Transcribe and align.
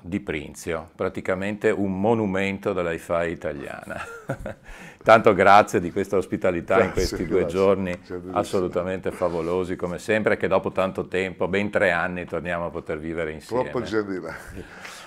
Di 0.00 0.20
Prinzio, 0.20 0.90
praticamente 0.94 1.70
un 1.70 2.00
monumento 2.00 2.72
dell'hi-fi 2.72 3.28
italiana. 3.30 4.00
Tanto 5.02 5.34
grazie 5.34 5.80
di 5.80 5.92
questa 5.92 6.16
ospitalità 6.16 6.76
grazie, 6.76 6.86
in 6.88 6.92
questi 6.92 7.26
due 7.26 7.40
grazie. 7.40 7.58
giorni 7.58 8.00
assolutamente 8.32 9.12
favolosi 9.12 9.76
come 9.76 9.98
sempre, 9.98 10.36
che 10.36 10.48
dopo 10.48 10.72
tanto 10.72 11.06
tempo, 11.06 11.46
ben 11.46 11.70
tre 11.70 11.92
anni, 11.92 12.24
torniamo 12.24 12.66
a 12.66 12.70
poter 12.70 12.98
vivere 12.98 13.30
insieme. 13.30 13.70
Troppo 13.70 13.84
gentile. 13.84 14.34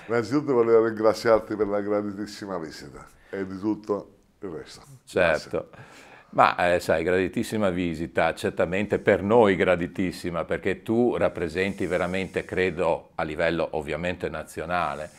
Innanzitutto 0.06 0.54
volevo 0.54 0.86
ringraziarti 0.86 1.54
per 1.54 1.66
la 1.66 1.80
grandissima 1.80 2.56
visita 2.58 3.06
e 3.28 3.46
di 3.46 3.58
tutto 3.58 4.14
il 4.40 4.48
resto. 4.48 4.80
Certo. 5.04 5.68
Grazie. 5.70 6.08
Ma 6.32 6.74
eh, 6.74 6.80
sai, 6.80 7.02
graditissima 7.02 7.70
visita, 7.70 8.34
certamente 8.34 9.00
per 9.00 9.22
noi 9.22 9.56
graditissima, 9.56 10.44
perché 10.44 10.82
tu 10.82 11.16
rappresenti 11.16 11.86
veramente, 11.86 12.44
credo, 12.44 13.10
a 13.16 13.24
livello 13.24 13.68
ovviamente 13.72 14.28
nazionale, 14.28 15.10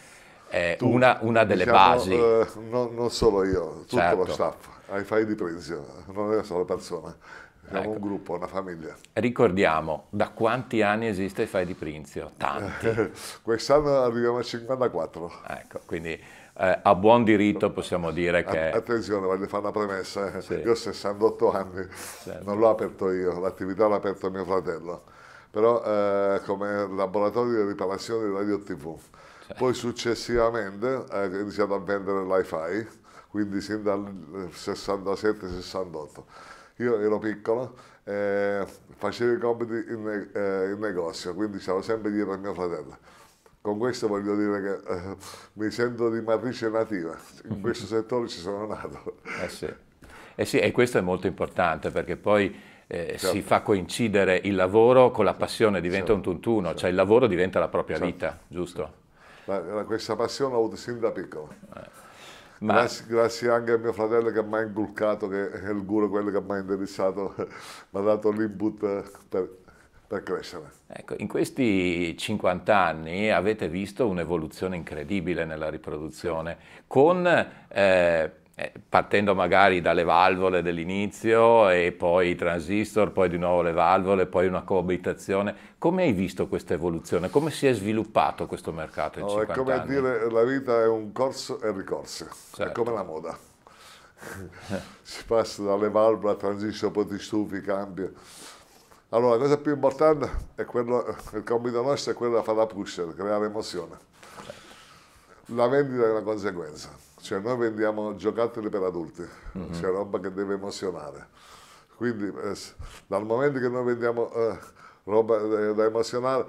eh, 0.50 0.76
tu, 0.78 0.90
una, 0.90 1.18
una, 1.22 1.44
delle 1.44 1.66
diciamo, 1.66 1.94
basi. 1.94 2.14
Eh, 2.14 2.48
non, 2.70 2.96
non, 2.96 3.10
solo 3.10 3.44
io, 3.44 3.80
tutto 3.82 3.98
certo. 3.98 4.24
lo 4.24 4.32
staff, 4.32 4.68
ai 4.88 5.04
fai 5.04 5.26
di 5.26 5.36
Prinzio, 5.36 5.86
non 6.14 6.32
è 6.32 6.36
una 6.36 6.44
sola 6.44 6.64
persona. 6.64 7.16
Siamo 7.72 7.86
ecco. 7.86 7.92
un 7.92 8.00
gruppo, 8.00 8.36
una 8.36 8.48
famiglia. 8.48 8.96
Ricordiamo, 9.14 10.08
da 10.10 10.30
quanti 10.30 10.82
anni 10.82 11.08
esiste 11.08 11.46
Fai 11.48 11.66
di 11.66 11.74
Prinzio? 11.74 12.32
Tanti. 12.36 13.12
Quest'anno 13.42 14.02
arriviamo 14.02 14.40
a 14.40 14.44
54. 14.44 15.32
Ecco, 15.48 15.80
quindi 15.86 16.20
eh, 16.54 16.80
a 16.84 16.96
buon 16.96 17.24
diritto 17.24 17.72
possiamo 17.72 18.12
dire 18.12 18.44
che... 18.44 18.72
Attenzione, 18.72 19.26
voglio 19.26 19.48
fare 19.48 19.64
una 19.64 19.72
premessa, 19.72 20.34
eh. 20.34 20.42
sì. 20.42 20.56
io 20.56 20.72
ho 20.72 20.76
68 20.76 21.52
anni, 21.52 21.88
certo. 22.24 22.44
non 22.44 22.60
l'ho 22.60 22.70
aperto 22.70 23.12
io, 23.12 23.40
l'attività 23.40 23.88
l'ha 23.88 23.96
aperto 23.96 24.30
mio 24.30 24.44
fratello, 24.44 25.04
però 25.50 25.82
eh, 25.84 26.42
come 26.46 26.88
laboratorio 26.94 27.64
di 27.64 27.70
riparazione 27.70 28.28
di 28.28 28.34
radio 28.34 28.60
tv. 28.60 29.00
Certo. 29.48 29.64
Poi 29.64 29.74
successivamente 29.74 31.06
eh, 31.12 31.26
ho 31.26 31.40
iniziato 31.40 31.74
a 31.74 31.80
vendere 31.80 32.24
l'hi-fi, 32.26 32.88
quindi 33.30 33.62
sin 33.62 33.82
dal 33.82 34.02
67-68. 34.52 36.24
Io 36.78 37.00
ero 37.00 37.18
piccolo, 37.18 37.76
eh, 38.04 38.66
facevo 38.98 39.34
i 39.34 39.40
compiti 39.40 39.92
in, 39.92 40.30
eh, 40.34 40.72
in 40.72 40.80
negozio, 40.80 41.34
quindi 41.34 41.60
stavo 41.60 41.82
sempre 41.82 42.12
dietro 42.12 42.34
a 42.34 42.38
mio 42.38 42.54
fratello 42.54 42.98
con 43.62 43.78
questo 43.78 44.08
voglio 44.08 44.36
dire 44.36 44.62
che 44.62 44.94
eh, 44.94 45.16
mi 45.54 45.70
sento 45.70 46.10
di 46.10 46.22
matrice 46.22 46.70
nativa, 46.70 47.16
in 47.50 47.62
questo 47.62 47.86
settore 47.86 48.28
ci 48.28 48.40
sono 48.40 48.66
nato. 48.66 49.18
Eh 49.44 49.50
sì. 49.50 49.74
Eh 50.36 50.46
sì, 50.46 50.58
e 50.58 50.72
questo 50.72 50.98
è 50.98 51.02
molto 51.02 51.28
importante 51.28 51.92
perché 51.92 52.18
poi 52.18 52.54
eh, 52.88 53.18
certo. 53.18 53.28
si 53.28 53.42
fa 53.42 53.62
coincidere 53.62 54.40
il 54.44 54.56
lavoro 54.56 55.12
con 55.12 55.24
la 55.26 55.34
passione, 55.34 55.80
diventa 55.80 56.14
certo. 56.14 56.30
un 56.30 56.36
tutt'uno, 56.36 56.66
certo. 56.68 56.80
cioè 56.80 56.90
il 56.90 56.96
lavoro 56.96 57.28
diventa 57.28 57.60
la 57.60 57.68
propria 57.68 58.00
vita, 58.00 58.40
giusto? 58.48 58.94
La, 59.46 59.60
la, 59.60 59.84
questa 59.84 60.16
passione 60.16 60.54
l'ho 60.54 60.60
avuta 60.60 60.76
sin 60.76 61.00
da 61.00 61.12
piccolo. 61.12 61.54
Eh. 61.76 62.00
Ma... 62.60 62.74
Grazie, 62.74 63.06
grazie, 63.08 63.50
anche 63.50 63.72
a 63.72 63.78
mio 63.78 63.92
fratello 63.92 64.30
che 64.30 64.44
mi 64.44 64.56
ha 64.56 64.62
inculcato, 64.62 65.28
che 65.28 65.52
è 65.52 65.70
il 65.70 65.84
guru, 65.84 66.10
quello 66.10 66.30
che 66.32 66.42
mi 66.42 66.52
ha 66.52 66.58
interessato, 66.60 67.34
mi 67.38 68.00
ha 68.00 68.04
dato 68.04 68.32
l'input 68.32 69.28
per, 69.30 69.50
per 70.12 70.24
crescere. 70.24 70.72
Ecco, 70.88 71.16
in 71.20 71.30
questi 71.30 72.18
50 72.18 72.78
anni 72.78 73.32
avete 73.32 73.70
visto 73.70 74.10
un'evoluzione 74.10 74.76
incredibile 74.76 75.46
nella 75.46 75.70
riproduzione, 75.70 76.58
con, 76.86 77.26
eh, 77.26 78.32
eh, 78.54 78.72
partendo 78.90 79.34
magari 79.34 79.80
dalle 79.80 80.04
valvole 80.04 80.62
dell'inizio 80.62 81.70
e 81.70 81.94
poi 81.94 82.32
i 82.32 82.36
transistor, 82.36 83.14
poi 83.14 83.30
di 83.30 83.38
nuovo 83.38 83.62
le 83.62 83.72
valvole, 83.72 84.26
poi 84.26 84.48
una 84.48 84.64
coabitazione. 84.64 85.56
Come 85.78 86.04
hai 86.04 86.12
visto 86.12 86.50
questa 86.50 86.74
evoluzione? 86.74 87.30
Come 87.30 87.50
si 87.50 87.68
è 87.68 87.74
sviluppato 87.74 88.48
questo 88.48 88.74
mercato 88.74 89.20
in 89.20 89.26
no, 89.26 89.32
50 89.32 89.54
anni? 89.54 89.62
È 89.62 89.64
come 89.64 89.80
anni? 89.80 89.96
dire 89.96 90.30
la 90.30 90.44
vita 90.44 90.82
è 90.82 90.88
un 90.88 91.14
corso 91.14 91.62
e 91.62 91.72
ricorso, 91.72 92.28
certo. 92.52 92.64
è 92.64 92.72
come 92.74 92.94
la 92.94 93.04
moda. 93.04 93.38
si 95.02 95.24
passa 95.26 95.64
dalle 95.64 95.90
valvole 95.90 96.34
a 96.34 96.36
transistor, 96.36 96.92
poi 96.92 97.08
ti 97.08 97.18
stufi, 97.18 97.62
cambia 97.62 98.12
allora, 99.14 99.36
la 99.36 99.42
cosa 99.42 99.58
più 99.58 99.74
importante 99.74 100.30
è 100.56 100.66
quello, 100.66 101.16
il 101.34 101.44
compito 101.44 101.82
nostro 101.82 102.12
è 102.12 102.16
quello 102.16 102.38
di 102.38 102.44
fare 102.44 102.58
la 102.58 102.66
pusher, 102.66 103.14
creare 103.14 103.46
emozione. 103.46 103.98
La 105.48 105.68
vendita 105.68 106.06
è 106.06 106.12
una 106.12 106.22
conseguenza, 106.22 106.90
cioè 107.20 107.40
noi 107.40 107.58
vendiamo 107.58 108.16
giocattoli 108.16 108.70
per 108.70 108.84
adulti, 108.84 109.22
mm 109.22 109.62
-hmm. 109.62 109.74
cioè 109.74 109.92
roba 109.92 110.20
che 110.20 110.32
deve 110.32 110.54
emozionare. 110.54 111.28
Quindi 111.96 112.26
eh, 112.26 112.58
dal 113.06 113.26
momento 113.26 113.60
che 113.60 113.68
noi 113.68 113.84
vendiamo 113.84 114.32
eh, 114.34 114.58
roba 115.04 115.38
da, 115.40 115.74
da 115.74 115.84
emozionare, 115.84 116.46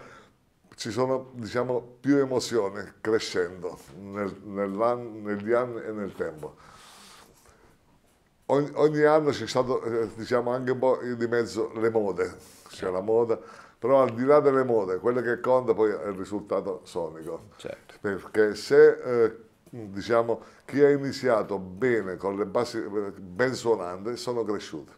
ci 0.77 0.91
sono 0.91 1.31
diciamo, 1.35 1.97
più 2.01 2.17
emozioni 2.17 2.93
crescendo 3.01 3.79
nel, 3.99 4.35
negli 4.43 5.53
anni 5.53 5.83
e 5.83 5.91
nel 5.91 6.15
tempo 6.15 6.57
ogni, 8.53 8.71
ogni 8.75 9.03
anno 9.03 9.31
c'è 9.31 9.47
stato 9.47 9.83
eh, 9.83 10.09
diciamo 10.15 10.51
anche 10.53 10.71
un 10.71 10.79
po' 10.79 10.99
di 11.03 11.27
mezzo 11.27 11.73
le 11.75 11.91
mode, 11.91 12.37
c'è 12.69 12.91
la 12.91 13.01
moda, 13.01 13.39
però 13.79 14.03
al 14.03 14.15
di 14.15 14.25
là 14.25 14.41
delle 14.41 14.65
mode, 14.65 14.99
quello 14.99 15.21
che 15.21 15.41
conta 15.41 15.75
poi 15.75 15.91
è 15.91 16.07
il 16.07 16.15
risultato 16.15 16.81
sonico. 16.85 17.49
Certo. 17.57 17.95
Perché 18.01 18.55
se 18.55 19.25
eh, 19.25 19.37
diciamo 19.71 20.43
chi 20.65 20.83
ha 20.83 20.91
iniziato 20.91 21.59
bene 21.59 22.17
con 22.17 22.37
le 22.37 22.47
basi 22.47 22.79
ben 22.79 23.55
suonanti 23.55 24.17
sono 24.17 24.45
cresciuti. 24.45 24.93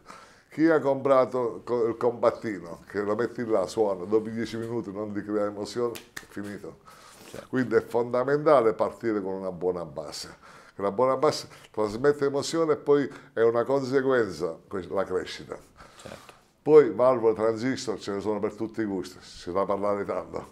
Chi 0.49 0.69
ha 0.69 0.79
comprato 0.79 1.63
il 1.87 1.97
compattino, 1.97 2.83
che 2.87 3.01
lo 3.01 3.13
metti 3.15 3.45
là, 3.45 3.67
suona, 3.67 4.05
dopo 4.05 4.29
10 4.29 4.57
minuti 4.57 4.89
non 4.89 5.11
ti 5.11 5.21
crea 5.21 5.45
emozione, 5.45 5.91
è 6.13 6.25
finito. 6.29 6.77
Certo. 7.25 7.47
Quindi 7.49 7.75
è 7.75 7.81
fondamentale 7.81 8.73
partire 8.73 9.21
con 9.21 9.33
una 9.33 9.51
buona 9.51 9.83
base 9.83 10.53
la 10.81 10.91
buona 10.91 11.15
base 11.15 11.47
trasmette 11.71 12.25
emozione 12.25 12.73
e 12.73 12.77
poi 12.77 13.09
è 13.33 13.41
una 13.41 13.63
conseguenza 13.63 14.57
la 14.89 15.03
crescita. 15.03 15.57
Certo. 16.01 16.33
Poi 16.61 16.91
valvole, 16.91 17.35
transistor 17.35 17.99
ce 17.99 18.13
ne 18.13 18.21
sono 18.21 18.39
per 18.39 18.53
tutti 18.53 18.81
i 18.81 18.85
gusti, 18.85 19.17
si 19.21 19.51
va 19.51 19.61
a 19.61 19.65
parlare 19.65 20.03
tanto. 20.03 20.51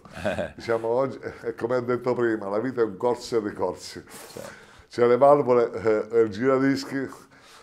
diciamo 0.54 0.86
oggi, 0.88 1.18
è 1.18 1.54
come 1.54 1.76
ho 1.76 1.80
detto 1.80 2.14
prima, 2.14 2.48
la 2.48 2.60
vita 2.60 2.80
è 2.80 2.84
un 2.84 2.96
corso 2.96 3.36
e 3.36 3.40
ricorsi. 3.40 4.02
Certo. 4.32 4.62
C'è 4.88 5.06
le 5.06 5.16
valvole, 5.16 6.08
eh, 6.10 6.20
il 6.20 6.28
giradischi, 6.30 7.10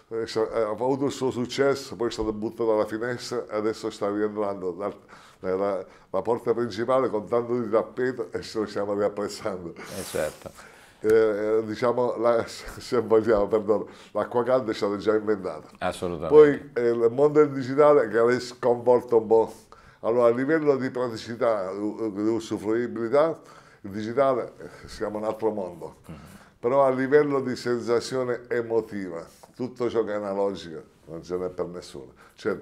eh, 0.09 0.25
ha 0.35 0.69
avuto 0.69 1.05
il 1.05 1.11
suo 1.11 1.31
successo, 1.31 1.95
poi 1.95 2.09
è 2.09 2.11
stato 2.11 2.33
buttato 2.33 2.71
dalla 2.71 2.85
finestra 2.85 3.45
e 3.47 3.55
adesso 3.55 3.89
sta 3.89 4.11
rientrando 4.11 4.71
dal, 4.71 4.93
nella, 5.39 5.85
la 6.09 6.21
porta 6.21 6.53
principale 6.53 7.09
con 7.09 7.25
tanto 7.29 7.57
di 7.57 7.69
tappeto 7.69 8.33
e 8.33 8.41
ce 8.41 8.59
lo 8.59 8.65
stiamo 8.65 8.93
riapprezzando. 8.93 9.73
Eh 9.75 10.03
certo 10.03 10.70
eh, 11.03 11.09
eh, 11.09 11.63
diciamo, 11.65 12.15
la, 12.17 12.45
se 12.45 12.99
vogliamo, 13.01 13.47
perdono, 13.47 13.87
l'acqua 14.11 14.43
calda 14.43 14.71
è 14.71 14.73
stata 14.73 14.97
già 14.97 15.15
inventata. 15.15 15.69
Assolutamente. 15.79 16.71
Poi 16.73 16.83
eh, 16.83 16.89
il 16.89 17.09
mondo 17.11 17.39
del 17.39 17.51
digitale 17.51 18.07
che 18.07 18.17
ha 18.19 18.39
sconvolto 18.39 19.17
un 19.17 19.27
po'. 19.27 19.53
Allora, 20.01 20.27
a 20.27 20.35
livello 20.35 20.77
di 20.77 20.89
praticità, 20.89 21.71
di 21.71 22.21
usufruibilità, 22.21 23.39
il 23.81 23.89
digitale 23.89 24.53
eh, 24.59 24.87
siamo 24.87 25.17
un 25.17 25.23
altro 25.23 25.51
mondo. 25.51 25.95
Mm 26.09 26.13
-hmm. 26.13 26.17
Però 26.59 26.85
a 26.85 26.91
livello 26.91 27.41
di 27.41 27.55
sensazione 27.55 28.41
emotiva, 28.47 29.25
tutto 29.55 29.89
ciò 29.89 30.03
che 30.03 30.11
è 30.11 30.15
analogico 30.15 30.83
non 31.05 31.23
ce 31.23 31.35
n'è 31.35 31.49
per 31.49 31.65
nessuno. 31.65 32.13
Cioè, 32.35 32.59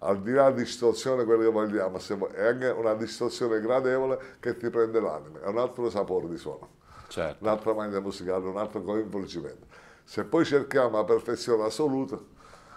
al 0.00 0.20
di 0.20 0.32
là 0.32 0.50
di 0.50 0.62
distorsione, 0.62 1.24
quello 1.24 1.42
che 1.42 1.50
vogliamo, 1.50 1.98
è 2.32 2.46
anche 2.46 2.68
una 2.68 2.94
distorsione 2.94 3.60
gradevole 3.60 4.18
che 4.40 4.56
ti 4.56 4.68
prende 4.68 5.00
l'anima, 5.00 5.40
è 5.40 5.46
un 5.46 5.58
altro 5.58 5.88
sapore 5.88 6.28
di 6.28 6.36
suono 6.36 6.76
certo. 7.08 7.44
un'altra 7.44 7.72
maniera 7.72 8.00
musicale, 8.00 8.46
un 8.46 8.56
altro 8.56 8.82
coinvolgimento. 8.82 9.66
Se 10.04 10.24
poi 10.24 10.44
cerchiamo 10.44 10.96
la 10.96 11.04
perfezione 11.04 11.64
assoluta, 11.64 12.18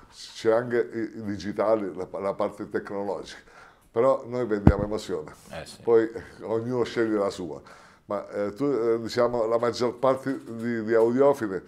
c'è 0.10 0.52
anche 0.52 0.90
i, 1.16 1.24
digitali, 1.24 1.94
la, 1.96 2.08
la, 2.20 2.34
parte 2.34 2.68
tecnologica, 2.70 3.40
però 3.90 4.24
noi 4.26 4.46
vendiamo 4.46 4.84
emozione, 4.84 5.32
eh 5.52 5.66
sì. 5.66 5.82
poi 5.82 6.10
ognuno 6.42 6.84
sceglie 6.84 7.18
la 7.18 7.30
sua. 7.30 7.62
ma 8.06 8.28
eh, 8.30 8.54
tu, 8.54 8.66
eh, 8.66 9.00
diciamo, 9.00 9.46
la 9.46 9.58
maggior 9.58 9.98
parte 9.98 10.38
di, 10.44 10.84
di 10.84 10.94
audiofili 10.94 11.62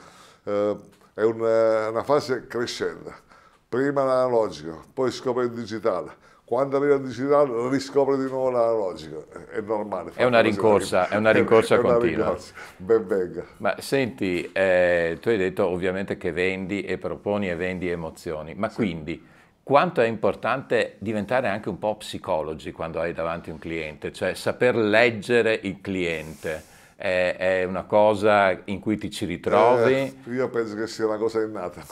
eh, 0.44 0.77
è 1.13 1.21
un, 1.21 1.39
una 1.39 2.04
fase 2.04 2.48
crescente. 2.48 3.31
Prima 3.69 4.04
l'analogico, 4.04 4.83
poi 4.94 5.12
scopre 5.12 5.45
il 5.45 5.51
digitale. 5.51 6.15
Quando 6.45 6.75
arriva 6.75 6.95
il 6.95 7.01
digitale 7.01 7.69
riscopre 7.69 8.17
di 8.17 8.25
nuovo 8.25 8.49
l'analogico, 8.49 9.27
è 9.49 9.61
normale. 9.61 10.11
È 10.13 10.25
una 10.25 10.41
rincorsa, 10.41 11.07
è 11.07 11.15
una 11.15 11.31
rincorsa 11.31 11.77
continua. 11.77 11.97
Una 11.97 12.25
rincorsa. 12.25 12.53
Ben 12.75 13.07
venga. 13.07 13.45
Ma 13.57 13.75
senti, 13.79 14.51
eh, 14.51 15.17
tu 15.21 15.29
hai 15.29 15.37
detto 15.37 15.65
ovviamente 15.65 16.17
che 16.17 16.33
vendi 16.33 16.81
e 16.83 16.97
proponi 16.97 17.49
e 17.49 17.55
vendi 17.55 17.89
emozioni, 17.89 18.55
ma 18.55 18.67
sì. 18.67 18.75
quindi 18.75 19.25
quanto 19.63 20.01
è 20.01 20.05
importante 20.05 20.97
diventare 20.99 21.47
anche 21.47 21.69
un 21.69 21.79
po' 21.79 21.95
psicologi 21.95 22.73
quando 22.73 22.99
hai 22.99 23.13
davanti 23.13 23.49
un 23.49 23.57
cliente, 23.57 24.11
cioè 24.11 24.33
saper 24.33 24.75
leggere 24.75 25.57
il 25.63 25.79
cliente. 25.79 26.71
È, 26.95 27.35
è 27.37 27.63
una 27.63 27.83
cosa 27.83 28.57
in 28.65 28.79
cui 28.79 28.97
ti 28.97 29.09
ci 29.09 29.25
ritrovi? 29.25 29.93
Eh, 29.93 30.15
io 30.25 30.49
penso 30.49 30.75
che 30.75 30.87
sia 30.87 31.05
una 31.05 31.17
cosa 31.17 31.41
innata, 31.41 31.83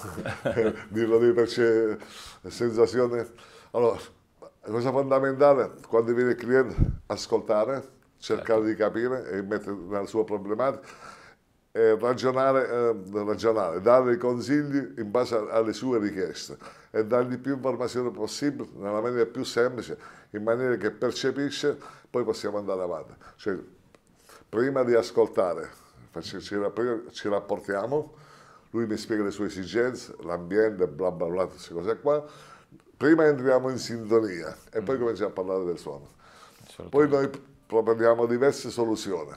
dirlo 0.90 1.18
di 1.18 1.32
perché 1.32 1.98
sensazione. 2.48 3.28
Allora, 3.72 3.98
la 4.64 4.72
cosa 4.72 4.92
fondamentale 4.92 5.72
quando 5.88 6.14
viene 6.14 6.32
il 6.32 6.38
cliente, 6.38 6.76
ascoltare, 7.08 8.00
cercare 8.18 8.60
certo. 8.60 8.64
di 8.64 8.76
capire 8.76 9.30
e 9.32 9.42
mettere 9.42 9.76
nella 9.76 10.06
sua 10.06 10.24
problematica 10.24 10.88
eh, 11.72 11.98
ragionare, 11.98 12.70
eh, 12.70 12.96
ragionare, 13.24 13.82
dare 13.82 14.18
consigli 14.18 15.00
in 15.00 15.10
base 15.10 15.36
alle 15.36 15.74
sue 15.74 16.00
richieste 16.00 16.58
e 16.92 17.06
dargli 17.06 17.38
più 17.38 17.54
informazioni 17.54 18.12
possibile 18.12 18.70
nella 18.76 19.00
maniera 19.00 19.26
più 19.26 19.44
semplice, 19.44 19.98
in 20.32 20.44
maniera 20.44 20.76
che 20.76 20.92
percepisce, 20.92 21.78
poi 22.10 22.24
possiamo 22.24 22.58
andare 22.58 22.82
avanti. 22.82 23.14
Cioè, 23.38 23.58
prima 24.50 24.84
di 24.84 24.94
ascoltare, 24.94 25.70
ci 26.20 27.30
rapportiamo, 27.30 28.14
lui 28.72 28.86
mi 28.86 28.98
spiega 28.98 29.24
le 29.24 29.32
sue 29.32 29.46
esigenze, 29.46 30.14
l'ambiente, 30.24 30.88
bla 30.88 31.12
bla 31.12 31.28
bla, 31.28 31.46
queste 31.46 31.74
cose 31.74 31.98
qua. 32.00 32.24
Prima 33.02 33.26
entriamo 33.26 33.70
in 33.70 33.78
sintonia 33.78 34.56
e 34.72 34.82
poi 34.82 34.96
mm. 34.96 35.00
cominciamo 35.00 35.30
a 35.30 35.34
parlare 35.34 35.66
del 35.66 35.80
suono. 35.80 36.08
Poi 36.90 37.10
noi 37.10 37.30
proponiamo 37.66 38.28
diverse 38.28 38.70
soluzioni 38.70 39.32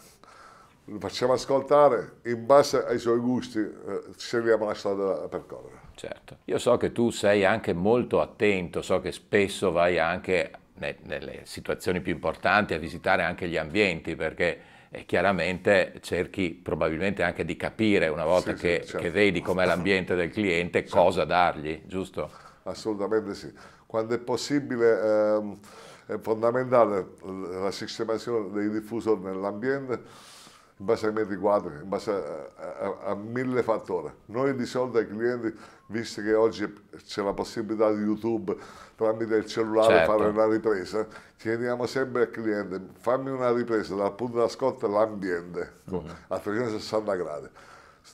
lo 0.87 0.99
facciamo 0.99 1.33
ascoltare, 1.33 2.17
in 2.25 2.45
base 2.45 2.85
ai 2.85 2.99
suoi 2.99 3.19
gusti 3.19 3.59
eh, 3.59 4.03
scegliamo 4.17 4.67
la 4.67 4.75
strada 4.75 5.15
da 5.21 5.29
percorrere. 5.29 5.81
Certo, 5.95 6.39
io 6.45 6.59
so 6.59 6.77
che 6.77 6.93
tu 6.93 7.11
sei 7.11 7.45
anche 7.45 7.73
molto 7.73 8.21
attento, 8.21 8.83
so 8.83 9.01
che 9.01 9.13
spesso 9.13 9.73
vai 9.73 9.99
anche 9.99 10.51
nelle 10.77 11.43
situazioni 11.45 12.01
più 12.01 12.13
importanti 12.13 12.75
a 12.75 12.79
visitare 12.79 13.23
anche 13.23 13.49
gli 13.49 13.57
ambienti 13.57 14.17
perché 14.17 14.61
eh, 14.91 15.07
chiaramente 15.07 15.95
cerchi 16.03 16.51
probabilmente 16.51 17.23
anche 17.23 17.45
di 17.45 17.57
capire 17.57 18.09
una 18.09 18.25
volta 18.25 18.55
sì, 18.55 18.61
che, 18.61 18.81
sì, 18.83 18.89
certo. 18.89 19.07
che, 19.07 19.11
vedi 19.11 19.41
com'è 19.41 19.65
l'ambiente 19.65 20.15
del 20.15 20.31
cliente 20.31 20.81
certo. 20.81 20.97
cosa 20.97 21.25
dargli, 21.25 21.81
giusto? 21.87 22.31
Assolutamente 22.65 23.35
sì. 23.35 23.53
Quando 23.87 24.15
è 24.15 24.19
possibile 24.19 25.01
ehm, 25.01 25.59
è 26.07 26.19
fondamentale 26.19 27.15
la 27.23 27.71
sistemazione 27.71 28.51
dei 28.51 28.71
diffusori 28.71 29.21
nell'ambiente 29.23 30.33
in 30.77 30.87
base 30.87 31.07
ai 31.07 31.13
metri 31.13 31.37
quadri, 31.37 31.75
in 31.75 31.89
base 31.89 32.11
a, 32.11 32.49
a, 32.57 32.97
a, 33.11 33.15
mille 33.15 33.63
fattori. 33.63 34.13
Noi 34.27 34.57
di 34.57 34.67
solito 34.67 34.99
ai 34.99 35.07
clienti, 35.07 35.55
visto 35.87 36.21
che 36.21 36.35
oggi 36.35 36.73
c'è 37.07 37.23
la 37.23 37.33
possibilità 37.33 37.93
di 37.93 38.03
YouTube 38.03 38.57
tramite 38.97 39.37
il 39.37 39.47
cellulare 39.47 39.99
certo. 39.99 40.13
fare 40.13 40.29
una 40.29 40.47
ripresa, 40.47 41.07
chiediamo 41.37 41.87
sempre 41.87 42.23
al 42.23 42.31
cliente 42.31 42.81
fammi 42.99 43.31
una 43.31 43.53
ripresa 43.53 43.95
dal 43.95 44.15
punto 44.15 44.39
d'ascolto 44.39 44.87
all'ambiente 44.87 45.81
mm-hmm. 45.91 46.09
a 46.29 46.39
360 46.39 47.15
gradi. 47.15 47.49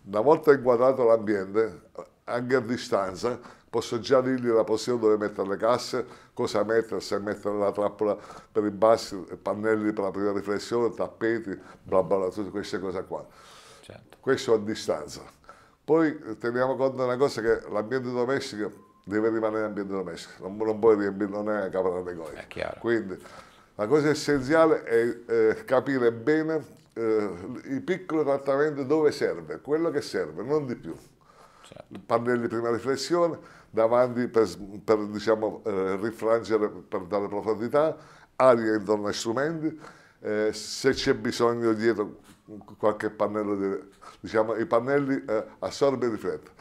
Una 0.05 0.21
volta 0.21 0.53
inquadrato 0.53 1.05
l'ambiente, 1.05 1.81
anche 2.25 2.55
a 2.55 2.61
distanza, 2.61 3.41
posso 3.71 4.01
già 4.01 4.21
dirgli 4.21 4.49
la 4.49 4.65
posizione 4.65 5.01
dove 5.01 5.17
mettere 5.17 5.49
le 5.49 5.57
casse, 5.57 6.05
cosa 6.35 6.65
mettere, 6.65 7.01
se 7.01 7.19
mettere 7.21 7.57
la 7.57 7.71
trappola 7.71 8.19
per 8.51 8.65
i 8.65 8.71
bassi, 8.71 9.17
pannelli 9.41 9.93
per 9.93 10.05
la 10.05 10.11
prima 10.11 10.33
riflessione, 10.33 10.93
tappeti, 10.93 11.57
bla 11.83 12.03
bla, 12.03 12.19
bla 12.19 12.29
tutte 12.31 12.51
queste 12.51 12.81
cose 12.81 13.05
qua. 13.05 13.25
Certo. 13.81 14.17
Questo 14.21 14.55
a 14.55 14.59
distanza. 14.59 15.23
Poi 15.85 16.37
teniamo 16.39 16.77
conto 16.77 16.97
di 16.97 17.03
una 17.03 17.17
cosa 17.17 17.41
che 17.41 17.63
l'ambiente 17.71 18.11
domestico 18.11 18.89
deve 19.05 19.31
rimanere 19.31 19.65
ambiente 19.65 19.93
domestico, 19.93 20.47
non, 20.47 20.57
non 20.57 20.79
puoi 20.79 20.97
riempire, 20.97 21.31
non 21.31 21.49
è 21.51 21.69
capo 21.71 21.91
da 21.91 22.11
negozi. 22.11 22.35
Quindi 22.79 23.19
la 23.77 23.87
cosa 23.87 24.11
essenziale 24.11 24.83
è 24.83 25.19
eh, 25.27 25.65
capire 25.65 26.13
bene 26.13 26.65
eh, 26.93 27.31
i 27.65 27.81
piccoli 27.81 28.25
trattamenti 28.25 28.85
dove 28.85 29.11
serve, 29.11 29.61
quello 29.61 29.91
che 29.91 30.01
serve, 30.01 30.43
non 30.43 30.67
di 30.67 30.75
più. 30.75 30.95
Certo. 31.63 32.01
Pannelli 32.05 32.49
prima 32.49 32.71
riflessione, 32.71 33.39
davanti 33.71 34.27
per, 34.29 34.49
per 34.85 35.07
diciamo, 35.07 35.63
eh, 35.65 35.97
rifrangere, 35.97 36.69
per 36.69 37.03
dare 37.03 37.29
profondità, 37.29 37.97
aria 38.37 38.75
intorno 38.75 39.07
ai 39.07 39.15
strumenti, 39.15 39.81
eh, 40.21 40.51
se 40.53 40.91
c'è 40.93 41.15
bisogno 41.15 41.73
dietro 41.73 42.19
qualche 42.77 43.11
pannello, 43.11 43.57
di, 43.57 43.89
diciamo, 44.21 44.57
i 44.57 44.67
pannelli 44.67 45.25
eh, 45.27 45.45
assorbe 45.61 46.07
e 46.07 46.11
riflettono. 46.11 46.59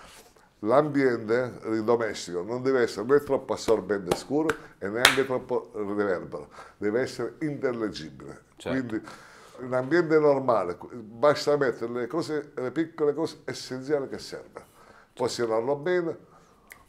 L'ambiente 0.64 1.82
domestico 1.86 2.42
non 2.42 2.62
deve 2.62 2.82
essere 2.82 3.06
né 3.06 3.24
troppo 3.24 3.54
assorbente 3.54 4.14
e 4.14 4.18
scuro 4.18 4.50
e 4.78 4.90
neanche 4.90 5.26
troppo 5.26 5.72
riverbero, 5.74 6.50
deve 6.78 7.00
essere 7.00 7.36
intellegibile. 7.40 8.42
Certo. 8.58 8.78
Quindi 8.78 9.08
in 9.60 9.66
un 9.66 9.74
ambiente 9.74 10.20
normale 10.20 10.78
basta 10.92 11.56
mettere 11.56 11.94
le, 11.94 12.08
cose, 12.08 12.52
le 12.56 12.72
piccole 12.72 13.14
cose 13.14 13.40
essenziali 13.46 14.10
che 14.10 14.20
servono. 14.20 14.66
Posizionarlo 15.14 15.78
bene, 15.78 16.18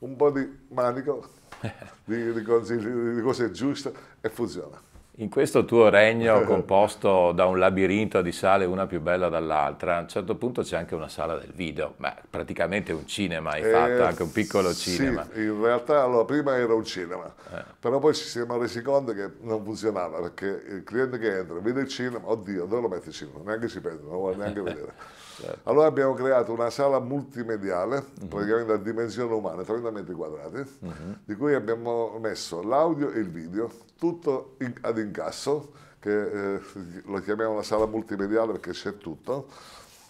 un 0.01 0.17
po' 0.17 0.31
di 0.31 0.49
manico, 0.69 1.29
di, 2.05 2.33
di, 2.33 2.43
consigli, 2.43 3.15
di 3.15 3.21
cose 3.21 3.51
giuste 3.51 3.93
e 4.21 4.29
funziona. 4.29 4.89
In 5.17 5.29
questo 5.29 5.67
tuo 5.67 5.91
regno 5.91 6.45
composto 6.45 7.33
da 7.33 7.45
un 7.45 7.59
labirinto 7.59 8.23
di 8.23 8.33
sale 8.33 8.65
una 8.65 8.87
più 8.87 9.01
bella 9.01 9.29
dall'altra, 9.29 9.99
a 9.99 10.01
un 10.01 10.09
certo 10.09 10.35
punto 10.37 10.63
c'è 10.63 10.77
anche 10.79 10.95
una 10.95 11.09
sala 11.09 11.37
del 11.37 11.53
video, 11.53 11.95
ma 11.99 12.15
praticamente 12.29 12.93
un 12.93 13.07
cinema 13.07 13.51
hai 13.51 13.63
eh, 13.63 13.71
fatto, 13.71 14.05
anche 14.05 14.23
un 14.23 14.33
piccolo 14.33 14.73
cinema. 14.73 15.27
Sì, 15.31 15.43
in 15.43 15.61
realtà 15.61 16.03
allora, 16.03 16.25
prima 16.25 16.57
era 16.57 16.73
un 16.73 16.85
cinema, 16.85 17.27
eh. 17.53 17.65
però 17.79 17.99
poi 17.99 18.15
ci 18.15 18.25
siamo 18.25 18.57
resi 18.57 18.81
conto 18.81 19.13
che 19.13 19.29
non 19.41 19.63
funzionava, 19.63 20.21
perché 20.21 20.47
il 20.47 20.85
cliente 20.85 21.19
che 21.19 21.39
entra, 21.39 21.59
vede 21.59 21.83
il 21.83 21.89
cinema, 21.89 22.31
oddio, 22.31 22.65
dove 22.65 22.81
lo 22.81 22.89
metti 22.89 23.09
il 23.09 23.15
cinema? 23.15 23.41
Neanche 23.45 23.69
ci 23.69 23.81
pensa, 23.81 24.01
non 24.03 24.17
vuole 24.17 24.37
neanche 24.37 24.63
vedere. 24.63 24.95
Certo. 25.41 25.71
Allora 25.71 25.87
abbiamo 25.87 26.13
creato 26.13 26.53
una 26.53 26.69
sala 26.69 26.99
multimediale, 27.01 27.97
uh-huh. 27.97 28.29
praticamente 28.29 28.73
a 28.73 28.77
dimensione 28.77 29.33
umana, 29.33 29.63
30 29.63 29.91
metri 29.91 30.15
quadrati, 30.15 30.57
uh-huh. 30.81 31.17
di 31.25 31.35
cui 31.35 31.55
abbiamo 31.55 32.19
messo 32.19 32.63
l'audio 32.63 33.11
e 33.11 33.21
il 33.21 33.31
video, 33.31 33.71
tutto 33.99 34.57
in, 34.61 34.75
ad 34.83 34.99
incasso, 34.99 35.73
che 35.99 36.55
eh, 36.55 36.61
lo 37.05 37.21
chiamiamo 37.21 37.55
la 37.55 37.63
sala 37.63 37.87
multimediale 37.87 38.53
perché 38.53 38.73
c'è 38.73 38.99
tutto, 38.99 39.49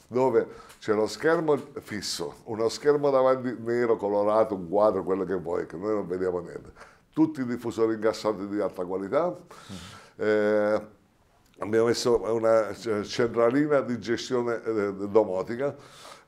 dove 0.08 0.48
c'è 0.80 0.94
lo 0.94 1.06
schermo 1.06 1.56
fisso, 1.80 2.36
uno 2.44 2.68
schermo 2.68 3.10
davanti 3.10 3.56
nero, 3.60 3.96
colorato, 3.96 4.54
un 4.54 4.68
quadro, 4.68 5.04
quello 5.04 5.24
che 5.24 5.34
vuoi, 5.34 5.66
che 5.66 5.76
noi 5.76 5.94
non 5.94 6.08
vediamo 6.08 6.40
niente. 6.40 6.72
Tutti 7.12 7.40
i 7.40 7.46
diffusori 7.46 7.94
incassati 7.94 8.48
di 8.48 8.60
alta 8.60 8.84
qualità. 8.84 9.26
Uh-huh. 9.26 10.24
Eh, 10.24 10.98
abbiamo 11.60 11.86
messo 11.86 12.20
una 12.22 12.74
centralina 13.04 13.80
di 13.80 13.98
gestione 13.98 14.62
eh, 14.62 14.92
domotica, 14.92 15.74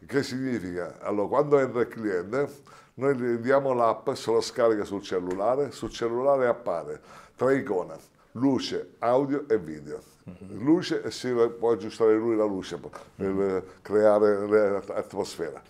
che 0.06 0.22
significa, 0.22 0.98
allora 1.00 1.28
quando 1.28 1.58
entra 1.58 1.80
il 1.80 1.88
cliente, 1.88 2.48
noi 2.94 3.16
gli 3.16 3.36
diamo 3.36 3.72
l'app, 3.72 4.10
se 4.12 4.30
lo 4.30 4.40
scarica 4.40 4.84
sul 4.84 5.02
cellulare, 5.02 5.70
sul 5.70 5.90
cellulare 5.90 6.46
appare 6.46 7.00
tre 7.36 7.56
icone, 7.56 7.96
luce, 8.32 8.94
audio 8.98 9.44
e 9.48 9.58
video. 9.58 10.00
Mhm. 10.24 10.62
Luce 10.62 11.02
e 11.02 11.10
si 11.10 11.32
può 11.58 11.72
aggiustare 11.72 12.14
lui 12.14 12.36
la 12.36 12.44
luce 12.44 12.78
per 12.78 12.90
mhm. 13.26 13.62
creare 13.80 14.80
l'atmosfera. 14.86 15.60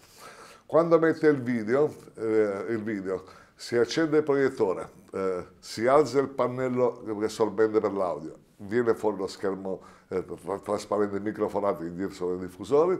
Quando 0.67 0.99
mette 0.99 1.29
il 1.29 1.41
video, 1.41 1.95
eh, 2.17 2.65
il 2.69 2.83
video 2.83 3.25
si 3.55 3.77
accende 3.77 4.19
il 4.19 4.23
proiettore, 4.25 4.91
eh, 5.13 5.47
si 5.59 5.87
alza 5.87 6.19
il 6.19 6.29
pannello 6.29 7.05
che 7.19 7.29
sorprende 7.29 7.79
per 7.79 7.93
l'audio, 7.93 8.37
viene 8.67 8.95
fuori 8.95 9.17
lo 9.17 9.27
schermo 9.27 9.81
eh, 10.09 10.25
trasparente 10.63 11.21
microfonato 11.21 11.85
indietro 11.85 12.37
dei 12.37 12.47
diffusori, 12.47 12.99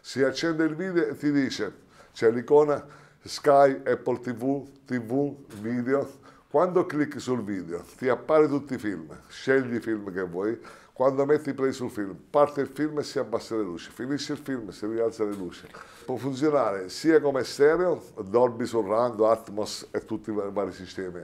si 0.00 0.22
accende 0.22 0.64
il 0.64 0.74
video 0.74 1.06
e 1.06 1.16
ti 1.16 1.32
dice, 1.32 1.84
c'è 2.12 2.30
l'icona 2.30 2.84
Sky, 3.22 3.82
Apple 3.84 4.20
TV, 4.20 4.66
TV, 4.84 5.34
video, 5.60 6.08
quando 6.48 6.86
clicchi 6.86 7.18
sul 7.18 7.42
video 7.42 7.82
ti 7.96 8.08
appare 8.08 8.48
tutti 8.48 8.74
i 8.74 8.78
film, 8.78 9.08
scegli 9.28 9.74
i 9.74 9.80
film 9.80 10.12
che 10.12 10.22
vuoi, 10.22 10.58
quando 10.92 11.26
metti 11.26 11.52
play 11.52 11.72
sul 11.72 11.90
film, 11.90 12.16
parte 12.30 12.62
il 12.62 12.68
film 12.68 12.98
e 13.00 13.02
si 13.02 13.18
abbassa 13.18 13.54
le 13.54 13.62
luci, 13.62 13.90
finisce 13.90 14.32
il 14.32 14.38
film 14.38 14.68
e 14.68 14.72
si 14.72 14.86
rialza 14.86 15.24
le 15.24 15.34
luci. 15.34 15.66
Può 16.06 16.16
funzionare 16.16 16.88
sia 16.88 17.20
come 17.20 17.44
stereo, 17.44 18.02
Dolby 18.24 18.64
Surround, 18.64 19.20
Atmos 19.20 19.88
e 19.90 20.04
tutti 20.06 20.30
i 20.30 20.34
vari 20.34 20.72
sistemi. 20.72 21.22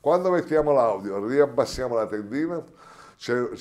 Quando 0.00 0.30
mettiamo 0.30 0.72
l'audio, 0.72 1.26
riabbassiamo 1.26 1.94
la 1.94 2.06
tendina, 2.06 2.62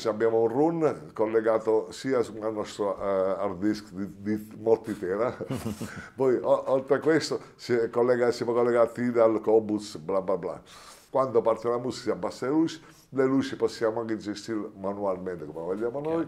abbiamo 0.05 0.39
un 0.39 0.47
run 0.47 1.11
collegato 1.11 1.91
sia 1.91 2.19
al 2.19 2.53
nostro 2.53 2.95
uh, 2.97 3.41
hard 3.41 3.59
disk 3.59 3.91
di, 3.91 4.13
di 4.21 4.57
molti 4.57 4.97
tera, 4.97 5.35
poi 6.15 6.37
o, 6.41 6.71
oltre 6.71 6.95
a 6.95 6.99
questo 6.99 7.41
si 7.55 7.89
collega, 7.91 8.31
siamo 8.31 8.53
collegati 8.53 9.11
dal 9.11 9.41
Cobus, 9.41 9.97
bla 9.97 10.21
bla 10.21 10.37
bla. 10.37 10.61
Quando 11.09 11.41
parte 11.41 11.67
la 11.67 11.77
musica 11.77 12.03
si 12.03 12.09
abbassa 12.11 12.45
le 12.45 12.51
luci, 12.53 12.81
le 13.09 13.25
luci 13.25 13.57
possiamo 13.57 13.99
anche 13.99 14.15
gestire 14.15 14.69
manualmente 14.77 15.45
come 15.45 15.65
vogliamo 15.65 15.99
noi. 15.99 16.25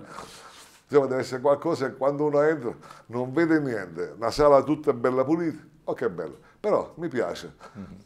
Insomma, 0.87 1.07
deve 1.07 1.21
essere 1.21 1.39
qualcosa 1.39 1.89
che 1.89 1.95
quando 1.95 2.25
uno 2.25 2.41
entra 2.41 2.75
non 3.07 3.31
vede 3.31 3.61
niente, 3.61 4.13
una 4.17 4.31
sala 4.31 4.61
tutta 4.61 4.91
bella 4.91 5.23
pulita, 5.23 5.63
oh 5.85 5.93
che 5.93 6.09
bello, 6.09 6.37
però 6.59 6.91
mi 6.95 7.07
piace. 7.07 7.55
Mm-hmm. 7.77 7.99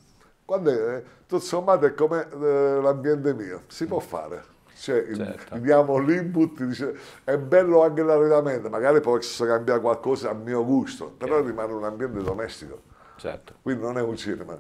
Quando 0.46 0.70
è, 0.70 1.04
tutto 1.26 1.40
sommato 1.40 1.88
è 1.88 1.96
come 1.96 2.28
eh, 2.30 2.80
l'ambiente 2.80 3.34
mio, 3.34 3.64
si 3.66 3.88
può 3.88 3.98
fare 3.98 4.54
cioè, 4.78 5.06
certo. 5.16 5.58
diamo 5.58 5.98
l'input, 5.98 6.64
dice, 6.64 6.96
è 7.24 7.38
bello 7.38 7.84
anche 7.84 8.04
l'arredamento, 8.04 8.70
magari 8.70 9.00
può 9.00 9.18
cambiare 9.40 9.80
qualcosa 9.80 10.32
a 10.32 10.34
mio 10.34 10.66
gusto, 10.66 11.14
però 11.18 11.36
certo. 11.36 11.48
rimane 11.48 11.74
un 11.74 11.84
ambiente 11.84 12.22
domestico. 12.22 12.82
Certo. 13.16 13.54
Quindi 13.62 13.82
non 13.82 13.98
è 13.98 14.02
un 14.02 14.18
cinema. 14.18 14.56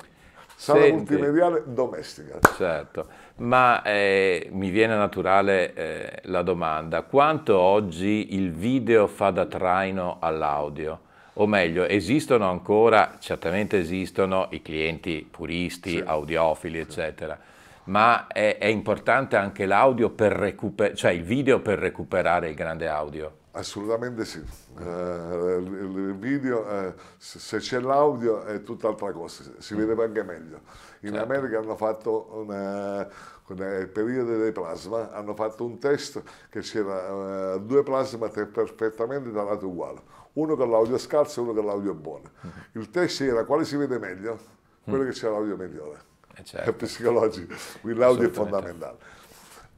Sala 0.57 0.83
Senti, 0.83 0.95
multimediale 0.95 1.63
domestica. 1.65 2.39
Certo, 2.55 3.07
ma 3.37 3.83
eh, 3.83 4.47
mi 4.53 4.69
viene 4.69 4.95
naturale 4.95 5.73
eh, 5.73 6.19
la 6.23 6.41
domanda, 6.43 7.01
quanto 7.01 7.57
oggi 7.57 8.35
il 8.35 8.53
video 8.53 9.07
fa 9.07 9.31
da 9.31 9.45
traino 9.45 10.17
all'audio? 10.21 11.01
O 11.33 11.47
meglio, 11.47 11.83
esistono 11.83 12.49
ancora, 12.49 13.17
certamente 13.19 13.77
esistono 13.77 14.47
i 14.51 14.61
clienti 14.61 15.27
puristi, 15.29 15.89
sì. 15.89 16.03
audiofili, 16.05 16.79
eccetera, 16.79 17.37
ma 17.85 18.27
è, 18.27 18.57
è 18.57 18.65
importante 18.65 19.35
anche 19.35 19.65
l'audio 19.65 20.09
per 20.09 20.31
recuperare, 20.31 20.95
cioè 20.95 21.11
il 21.11 21.23
video 21.23 21.61
per 21.61 21.79
recuperare 21.79 22.49
il 22.49 22.55
grande 22.55 22.87
audio? 22.87 23.43
Assolutamente 23.51 24.25
sì, 24.25 24.43
uh, 24.79 24.81
il 24.81 26.15
video, 26.19 26.59
uh, 26.59 26.93
se 27.17 27.57
c'è 27.59 27.79
l'audio 27.79 28.43
è 28.43 28.63
tutt'altra 28.63 29.13
cosa, 29.13 29.43
si 29.59 29.75
vede 29.75 29.93
anche 30.03 30.23
meglio. 30.23 30.59
In 31.01 31.13
certo. 31.13 31.23
America 31.23 31.59
hanno 31.59 31.77
fatto 31.77 32.31
una, 32.33 33.07
nel 33.47 33.87
periodo 33.87 34.37
dei 34.37 34.51
plasma, 34.51 35.09
hanno 35.13 35.33
fatto 35.35 35.63
un 35.63 35.79
test 35.79 36.21
che 36.49 36.59
c'era 36.59 37.55
uh, 37.55 37.59
due 37.61 37.83
plasma 37.83 38.27
perfettamente 38.27 39.31
da 39.31 39.43
lato 39.43 39.67
uguale, 39.67 40.01
uno 40.33 40.57
con 40.57 40.69
l'audio 40.69 40.97
scarso 40.97 41.39
e 41.39 41.43
uno 41.43 41.53
con 41.53 41.65
l'audio 41.65 41.93
buono. 41.93 42.31
Mm-hmm. 42.45 42.57
Il 42.73 42.89
test 42.89 43.21
era 43.21 43.45
quale 43.45 43.63
si 43.63 43.77
vede 43.77 43.97
meglio, 43.99 44.37
quello 44.83 45.03
mm. 45.03 45.07
che 45.07 45.13
c'è 45.13 45.29
l'audio 45.29 45.55
migliore 45.55 45.97
eh 45.97 46.14
certo. 46.43 46.73
psicologico, 46.73 47.53
quindi 47.81 47.99
l'audio 47.99 48.27
è 48.27 48.31
fondamentale. 48.31 48.97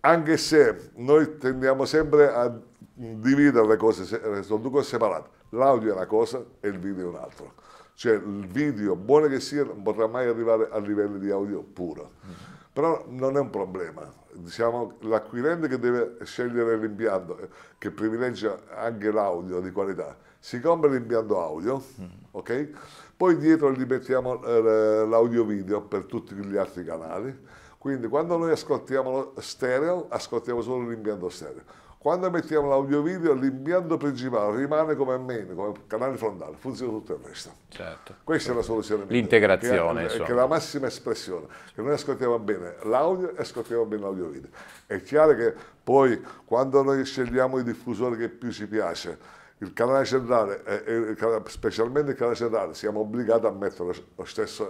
Anche 0.02 0.38
se 0.38 0.92
noi 0.96 1.38
tendiamo 1.38 1.86
sempre 1.86 2.32
a 2.32 2.56
dividere 2.94 3.68
le 3.68 3.78
cose, 3.78 4.06
sono 4.44 4.60
due 4.60 4.72
cose 4.72 4.90
separate, 4.90 5.30
l'audio 5.50 5.92
è 5.92 5.94
una 5.94 6.06
cosa 6.06 6.44
e 6.60 6.68
il 6.68 6.80
video 6.80 7.06
è 7.06 7.10
un'altra. 7.10 7.52
Cioè 7.94 8.14
il 8.14 8.48
video, 8.48 8.96
buono 8.96 9.28
che 9.28 9.40
sia, 9.40 9.64
non 9.64 9.82
potrà 9.82 10.06
mai 10.08 10.28
arrivare 10.28 10.70
a 10.72 10.78
livelli 10.78 11.18
di 11.20 11.32
audio 11.32 11.62
puro. 11.64 12.12
Mm. 12.26 12.57
Però 12.78 13.06
non 13.08 13.36
è 13.38 13.40
un 13.40 13.50
problema, 13.50 14.08
diciamo, 14.34 14.98
l'acquirente 15.00 15.68
che 15.68 15.80
deve 15.80 16.18
scegliere 16.26 16.78
l'impianto, 16.78 17.50
che 17.80 17.90
privilegia 17.90 18.56
anche 18.70 19.12
l'audio 19.12 19.62
di 19.62 19.72
qualità, 19.72 20.16
si 20.38 20.60
compra 20.60 20.88
l'impianto 20.88 21.42
audio, 21.42 21.82
mm. 22.00 22.06
ok? 22.30 22.70
Poi 23.18 23.36
dietro 23.40 23.72
gli 23.72 23.84
mettiamo 23.84 24.44
eh, 24.44 25.08
l'audio 25.08 25.44
video 25.44 25.82
per 25.82 26.04
tutti 26.04 26.36
gli 26.36 26.56
altri 26.56 26.86
canali, 26.86 27.36
quindi 27.80 28.08
quando 28.08 28.38
noi 28.38 28.52
ascoltiamo 28.52 29.10
lo 29.10 29.34
stereo, 29.40 30.06
ascoltiamo 30.10 30.62
solo 30.62 30.88
l'impianto 30.88 31.30
stereo. 31.30 31.64
Quando 32.00 32.30
mettiamo 32.30 32.68
l'audio 32.68 33.02
video, 33.02 33.34
l'impianto 33.34 33.98
principale 33.98 34.56
rimane 34.56 34.96
come 34.96 35.18
main, 35.18 35.54
come 35.56 35.74
canale 35.88 36.16
frontale, 36.16 36.56
funziona 36.56 36.92
tutto 36.92 37.16
il 37.16 37.20
resto. 37.24 37.52
Certo. 37.70 38.16
Questa 38.24 38.54
certo. 38.54 38.60
è 38.60 38.62
la 38.62 38.68
soluzione. 38.68 39.06
L'integrazione. 39.08 40.06
Che, 40.06 40.20
che, 40.20 40.32
è 40.32 40.36
la 40.36 40.46
massima 40.46 40.88
espressione, 40.88 41.48
che 41.74 41.82
noi 41.82 41.94
ascoltiamo 41.94 42.38
bene 42.38 42.76
l'audio 42.84 43.36
e 43.36 43.42
ascoltiamo 43.42 43.86
bene 43.86 44.04
l'audio 44.04 44.28
video. 44.28 44.50
È 44.86 45.02
chiaro 45.02 45.34
che 45.34 45.54
poi 45.84 46.24
quando 46.46 46.84
noi 46.84 47.04
scegliamo 47.04 47.58
il 47.58 47.64
diffusore 47.64 48.16
che 48.16 48.30
più 48.30 48.52
ci 48.52 48.68
piace, 48.68 49.18
il 49.60 49.74
canale 49.74 50.06
centrale, 50.06 50.64
e, 50.64 51.16
specialmente 51.48 52.12
il 52.12 52.18
canale 52.18 52.36
centrale, 52.36 52.74
siamo 52.76 53.00
obbligati 53.00 53.48
a 53.48 53.52
mettere 53.52 53.92
la 54.16 54.26
stessa 54.26 54.70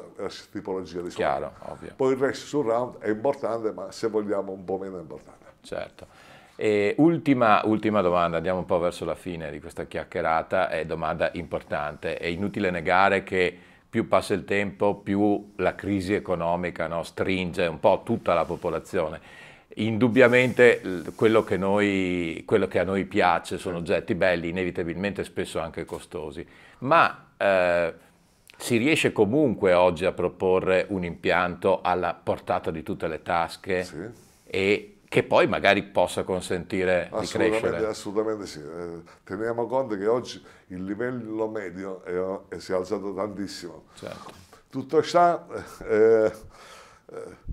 tipologia 0.50 1.01
di 1.01 1.10
suono. 1.10 1.29
Chiaro, 1.29 1.53
ovvio. 1.72 1.93
Poi 1.93 2.13
il 2.13 2.19
resto 2.19 2.46
sul 2.46 2.65
round 2.65 3.00
è 3.00 3.10
importante, 3.10 3.74
ma 3.74 3.91
se 3.91 4.07
vogliamo 4.07 4.53
un 4.53 4.63
po' 4.63 4.77
meno 4.77 4.98
importante. 4.98 5.46
Certo. 5.62 6.07
E 6.58 6.96
ultima, 6.98 7.62
ultima, 7.64 8.02
domanda, 8.02 8.38
andiamo 8.38 8.60
un 8.60 8.66
po' 8.66 8.80
verso 8.80 9.06
la 9.06 9.16
fine 9.16 9.50
di 9.52 9.62
questa 9.62 9.86
chiacchierata, 9.86 10.70
è 10.70 10.86
domanda 10.86 11.30
importante. 11.34 12.18
È 12.18 12.26
inutile 12.26 12.72
negare 12.72 13.24
che 13.24 13.56
più 13.90 14.08
passa 14.10 14.34
il 14.34 14.44
tempo, 14.44 14.96
più 14.96 15.54
la 15.58 15.76
crisi 15.76 16.14
economica 16.14 16.88
no, 16.88 17.04
stringe 17.04 17.66
un 17.68 17.80
po' 17.80 18.02
tutta 18.04 18.34
la 18.34 18.44
popolazione 18.44 19.46
Indubbiamente 19.80 20.82
quello 21.14 21.44
che, 21.44 21.56
noi, 21.56 22.42
quello 22.48 22.68
che, 22.68 22.80
a 22.80 22.84
noi 22.84 23.06
piace 23.06 23.60
sono 23.60 23.78
oggetti 23.78 24.16
belli, 24.16 24.50
inevitabilmente 24.50 25.24
spesso 25.24 25.60
anche 25.60 25.86
costosi, 25.86 26.44
ma 26.80 27.28
eh, 27.38 27.94
si 28.58 28.78
riesce 28.78 29.12
comunque 29.12 29.74
oggi 29.74 30.06
a 30.06 30.14
proporre 30.14 30.88
un 30.90 31.04
impianto 31.04 31.82
alla 31.82 32.16
portata 32.16 32.72
di 32.72 32.82
tutte 32.82 33.08
le 33.08 33.22
tasche 33.22 33.84
sì. 33.84 34.04
e 34.46 34.97
che 35.10 35.24
poi 35.24 35.48
magari 35.48 35.84
possa 35.84 36.24
consentire 36.24 37.10
di 37.20 37.28
crescere. 37.28 37.86
Assolutamente 37.86 38.46
sì. 38.46 38.60
Eh, 38.60 39.02
teniamo 39.24 39.66
conto 39.66 39.98
che 39.98 40.08
oggi 40.08 40.44
il 40.68 40.84
livello 40.84 41.48
medio 41.48 42.04
è, 42.04 42.56
è, 42.56 42.60
si 42.60 42.72
è 42.72 42.76
alzato 42.76 43.14
tantissimo. 43.14 43.86
Certo. 43.96 44.32
Tutto 44.70 45.02
ciò... 45.02 45.46
Eh, 45.88 46.32
eh, 47.12 47.46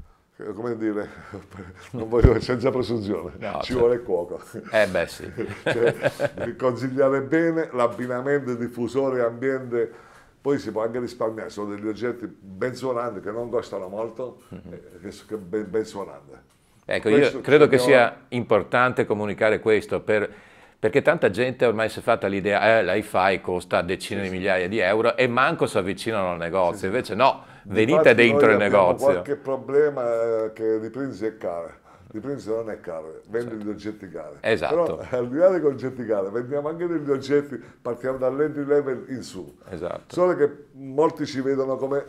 come 0.53 0.77
dire, 0.77 1.09
non 1.93 2.09
voglio, 2.09 2.41
senza 2.41 2.71
presunzione, 2.71 3.35
no, 3.39 3.61
ci 3.61 3.67
certo. 3.67 3.79
vuole 3.79 3.95
il 3.95 4.03
cuoco. 4.03 4.41
Eh 4.73 4.89
beh 4.89 5.07
sì. 5.07 5.33
cioè, 5.63 6.57
consigliare 6.57 7.23
bene 7.23 7.69
l'abbinamento 7.73 8.55
diffusore 8.57 9.23
ambiente, 9.23 9.89
poi 10.41 10.59
si 10.59 10.73
può 10.73 10.83
anche 10.83 10.99
risparmiare, 10.99 11.51
sono 11.51 11.73
degli 11.73 11.87
oggetti 11.87 12.27
ben 12.27 12.75
suonanti 12.75 13.21
che 13.21 13.31
non 13.31 13.49
costano 13.49 13.87
molto, 13.87 14.43
mm-hmm. 14.53 15.09
che 15.29 15.37
ben, 15.37 15.71
ben 15.71 15.85
suonanti. 15.85 16.33
Ecco, 16.85 17.11
questo 17.11 17.37
io 17.37 17.43
credo 17.43 17.67
che 17.67 17.79
sia 17.79 18.25
importante 18.29 19.07
comunicare 19.07 19.61
questo 19.61 20.01
per 20.01 20.31
perché 20.85 21.01
tanta 21.01 21.31
gente 21.31 21.65
ormai 21.65 21.89
si 21.89 22.01
è 22.01 22.03
fatta 22.03 22.27
l'idea, 22.27 22.79
eh, 22.79 22.85
l'iFi 22.85 23.41
costa 23.41 23.81
decine 23.81 24.23
sì, 24.23 24.29
di 24.29 24.37
migliaia 24.37 24.69
di 24.69 24.81
euro 24.81 25.17
e 25.17 25.27
manco 25.27 25.67
si 25.67 25.79
avvicinano 25.79 26.33
al 26.33 26.37
negozio, 26.37 26.77
sì, 26.77 26.87
invece 26.87 27.15
no, 27.15 27.43
venite 27.63 28.11
Infatti 28.11 28.15
dentro 28.15 28.51
il 28.51 28.59
negozio. 28.59 29.07
qualche 29.07 29.37
problema 29.37 30.51
che 30.53 30.81
di 30.81 30.91
Prinzi 30.91 31.25
è 31.25 31.39
caro 31.39 31.73
di 32.15 32.21
Prince 32.21 32.49
non 32.49 32.71
è 32.71 32.79
caro, 32.79 33.23
vende 33.27 33.51
certo. 33.51 33.65
gli 33.65 33.69
oggetti 33.71 34.09
cari. 34.09 34.37
Esatto. 34.39 34.99
Però 34.99 35.19
al 35.19 35.29
di 35.29 35.37
là 35.37 35.49
degli 35.49 35.65
oggetti 35.65 36.07
cari, 36.07 36.31
vendiamo 36.31 36.69
anche 36.69 36.87
degli 36.87 37.11
oggetti, 37.11 37.61
partiamo 37.83 38.19
dall'entry 38.19 38.65
level 38.65 39.07
in 39.09 39.21
su. 39.25 39.53
Esatto. 39.69 40.15
Solo 40.15 40.37
che 40.37 40.67
molti 40.75 41.27
ci 41.27 41.41
vedono 41.41 41.75
come... 41.75 42.05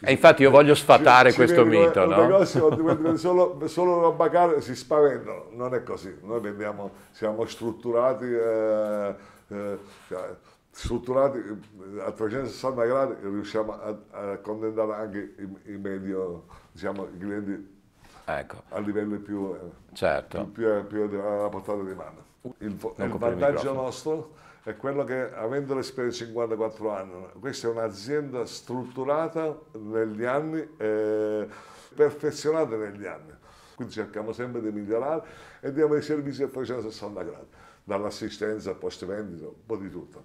e 0.00 0.12
infatti 0.12 0.40
io 0.40 0.50
voglio 0.50 0.74
sfatare 0.74 1.30
ci, 1.30 1.36
questo 1.36 1.62
ci 1.62 1.68
mito, 1.68 2.06
no? 2.06 2.22
negozio 2.22 2.74
solo, 3.18 3.60
solo 3.66 4.00
roba 4.00 4.30
cara, 4.30 4.58
si 4.62 4.74
spaventano, 4.74 5.48
non 5.50 5.74
è 5.74 5.82
così. 5.82 6.16
Noi 6.22 6.40
vendiamo, 6.40 6.90
siamo 7.10 7.44
strutturati... 7.44 8.32
Eh, 8.32 9.14
eh, 9.48 9.78
strutturati 10.70 11.38
a 11.98 12.12
360 12.12 12.84
gradi 12.84 13.14
riusciamo 13.20 13.72
a, 13.72 13.98
a 14.10 14.30
accontentare 14.32 14.94
anche 14.94 15.34
i, 15.38 15.72
i 15.72 15.76
medio, 15.76 16.44
diciamo, 16.70 17.08
i 17.12 17.18
clienti 17.18 17.77
ecco. 18.28 18.62
a 18.68 18.78
livello 18.80 19.18
più, 19.18 19.56
certo. 19.92 20.44
più, 20.46 20.86
più, 20.86 21.08
più 21.08 21.20
alla 21.20 21.48
portata 21.48 21.82
di 21.82 21.94
mano. 21.94 22.26
Il, 22.58 22.78
il 22.96 23.08
vantaggio 23.16 23.72
nostro 23.72 24.34
è 24.62 24.76
quello 24.76 25.04
che 25.04 25.32
avendo 25.32 25.74
l'esperienza 25.74 26.24
di 26.24 26.30
54 26.30 26.90
anni, 26.90 27.26
questa 27.40 27.68
è 27.68 27.70
un'azienda 27.70 28.44
strutturata 28.44 29.58
negli 29.72 30.24
anni, 30.24 30.66
eh, 30.76 31.48
perfezionata 31.94 32.76
negli 32.76 33.06
anni. 33.06 33.32
Quindi 33.74 33.94
cerchiamo 33.94 34.32
sempre 34.32 34.60
di 34.60 34.70
migliorare 34.70 35.22
e 35.60 35.72
diamo 35.72 35.94
i 35.94 36.02
servizi 36.02 36.42
a 36.42 36.48
360 36.48 37.22
gradi, 37.22 37.46
dall'assistenza 37.84 38.70
al 38.70 38.76
post 38.76 39.04
vendita, 39.06 39.46
un 39.46 39.64
po' 39.64 39.76
di 39.76 39.90
tutto 39.90 40.24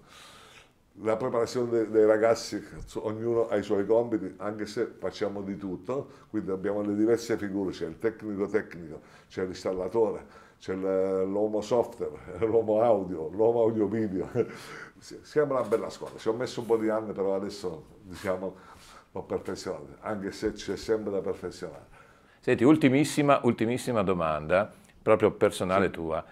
la 1.02 1.16
preparazione 1.16 1.70
dei, 1.70 1.90
dei, 1.90 2.06
ragazzi, 2.06 2.62
ognuno 2.96 3.48
ha 3.48 3.56
i 3.56 3.62
suoi 3.62 3.84
compiti, 3.84 4.34
anche 4.38 4.66
se 4.66 4.86
facciamo 4.98 5.42
di 5.42 5.56
tutto, 5.56 6.08
quindi 6.30 6.50
abbiamo 6.50 6.82
le 6.82 6.94
diverse 6.94 7.36
figure, 7.36 7.72
c'è 7.72 7.86
il 7.86 7.98
tecnico 7.98 8.46
tecnico, 8.46 9.00
c'è 9.28 9.44
l'installatore, 9.44 10.24
c'è 10.58 10.74
l'uomo 10.74 11.60
software, 11.60 12.38
l'uomo 12.46 12.80
audio, 12.80 13.28
l'uomo 13.28 13.62
audio 13.62 13.86
video. 13.86 14.28
Siamo 14.98 15.58
una 15.58 15.66
bella 15.66 15.90
scuola, 15.90 16.16
ci 16.16 16.28
ho 16.28 16.32
messo 16.32 16.60
un 16.60 16.66
po' 16.66 16.76
di 16.76 16.88
anni, 16.88 17.12
però 17.12 17.34
adesso 17.34 17.86
diciamo 18.02 18.54
l'ho 19.10 19.22
perfezionato, 19.22 19.96
anche 20.00 20.32
se 20.32 20.52
c'è 20.52 20.76
sempre 20.76 21.10
da 21.12 21.20
perfezionare. 21.20 21.92
Senti, 22.40 22.64
ultimissima, 22.64 23.40
ultimissima 23.42 24.02
domanda 24.02 24.70
proprio 25.02 25.32
personale 25.32 25.86
sì. 25.86 25.92
tua. 25.92 26.24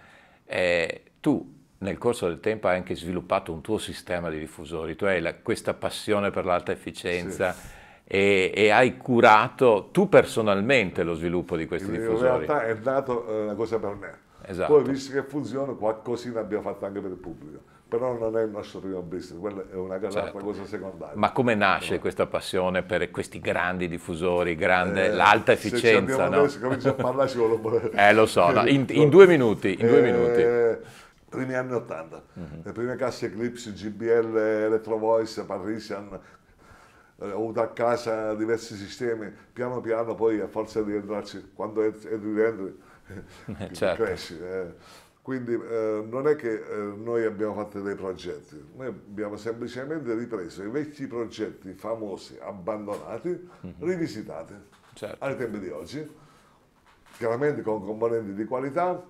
Eh, 0.45 1.03
tu 1.19 1.62
nel 1.83 1.97
corso 1.97 2.27
del 2.27 2.39
tempo 2.39 2.67
hai 2.67 2.77
anche 2.77 2.95
sviluppato 2.95 3.51
un 3.51 3.61
tuo 3.61 3.77
sistema 3.77 4.29
di 4.29 4.39
diffusori, 4.39 4.95
tu 4.95 5.05
hai 5.05 5.21
la, 5.21 5.35
questa 5.35 5.73
passione 5.73 6.31
per 6.31 6.45
l'alta 6.45 6.71
efficienza 6.71 7.51
sì. 7.51 7.67
e, 8.05 8.51
e, 8.55 8.69
hai 8.71 8.97
curato 8.97 9.89
tu 9.91 10.09
personalmente 10.09 11.03
lo 11.03 11.13
sviluppo 11.13 11.55
di 11.55 11.67
questi 11.67 11.89
in 11.89 11.99
diffusori. 11.99 12.45
In 12.45 12.47
realtà 12.47 12.65
è 12.65 12.77
nato 12.81 13.27
eh, 13.27 13.41
una 13.43 13.53
cosa 13.53 13.77
per 13.77 13.95
me. 13.95 14.17
Esatto. 14.45 14.73
Poi 14.73 14.83
visto 14.83 15.13
che 15.13 15.23
funziona, 15.23 15.73
qualcosina 15.73 16.39
abbiamo 16.39 16.63
fatto 16.63 16.85
anche 16.85 16.99
per 16.99 17.11
il 17.11 17.17
pubblico. 17.17 17.71
Però 17.87 18.17
non 18.17 18.35
è 18.35 18.41
il 18.41 18.49
nostro 18.49 18.79
primo 18.79 19.01
business, 19.01 19.39
quella 19.39 19.63
è 19.71 19.75
una 19.75 19.99
certo. 20.09 20.39
cosa 20.39 20.65
secondaria. 20.65 21.15
Ma 21.15 21.31
come 21.31 21.53
nasce 21.53 21.99
questa 21.99 22.25
passione 22.25 22.81
per 22.81 23.11
questi 23.11 23.39
grandi 23.39 23.87
diffusori, 23.87 24.55
grande, 24.55 25.05
eh, 25.05 25.09
l'alta 25.11 25.51
efficienza? 25.51 26.15
Se 26.15 26.29
no? 26.29 26.37
adesso 26.39 26.59
comincia 26.59 26.89
a 26.89 26.93
parlare 26.93 27.29
ci 27.29 27.37
vuole... 27.37 27.91
eh 27.93 28.13
lo 28.13 28.25
so, 28.25 28.49
no, 28.49 28.65
in, 28.65 28.85
in, 28.89 29.09
due 29.09 29.27
minuti, 29.27 29.77
in 29.79 29.85
due 29.85 29.99
eh, 29.99 30.11
minuti 30.11 31.01
primi 31.33 31.55
anni 31.55 31.73
80, 31.73 32.23
mm-hmm. 32.39 32.59
le 32.63 32.71
prime 32.71 32.95
casse 32.95 33.25
Eclipse, 33.25 33.73
GBL, 33.73 34.37
Electro 34.37 34.97
Voice, 34.97 35.43
Parisian, 35.43 36.19
eh, 37.17 37.31
ho 37.31 37.35
avuto 37.35 37.61
a 37.61 37.69
casa 37.69 38.35
diversi 38.35 38.75
sistemi, 38.75 39.33
piano 39.51 39.81
piano 39.81 40.13
poi 40.13 40.39
a 40.39 40.47
forza 40.47 40.81
di 40.83 40.93
entrarci, 40.93 41.51
quando 41.55 41.81
entri 41.81 42.33
dentro 42.33 42.71
certo. 43.73 44.03
cresci. 44.03 44.39
Eh. 44.39 45.01
Quindi 45.23 45.53
eh, 45.53 46.03
non 46.05 46.27
è 46.27 46.35
che 46.35 46.51
eh, 46.51 46.75
noi 46.97 47.23
abbiamo 47.23 47.53
fatto 47.53 47.81
dei 47.81 47.95
progetti, 47.95 48.61
noi 48.75 48.87
abbiamo 48.87 49.37
semplicemente 49.37 50.13
ripreso 50.13 50.63
i 50.63 50.69
vecchi 50.69 51.07
progetti 51.07 51.73
famosi, 51.73 52.37
abbandonati, 52.41 53.29
mm-hmm. 53.29 53.73
rivisitati 53.79 54.53
certo. 54.93 55.23
ai 55.23 55.37
tempi 55.37 55.59
di 55.59 55.69
oggi, 55.69 56.05
chiaramente 57.17 57.61
con 57.61 57.85
componenti 57.85 58.33
di 58.33 58.43
qualità, 58.43 59.01